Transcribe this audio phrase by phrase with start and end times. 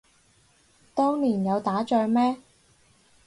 [0.95, 2.37] 當年有打仗咩